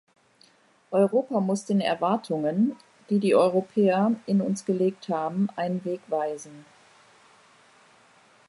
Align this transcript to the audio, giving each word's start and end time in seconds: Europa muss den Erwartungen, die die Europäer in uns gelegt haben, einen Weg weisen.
Europa 0.89 1.39
muss 1.39 1.65
den 1.65 1.79
Erwartungen, 1.79 2.75
die 3.11 3.19
die 3.19 3.35
Europäer 3.35 4.15
in 4.25 4.41
uns 4.41 4.65
gelegt 4.65 5.09
haben, 5.09 5.49
einen 5.55 5.85
Weg 5.85 6.01
weisen. 6.07 6.65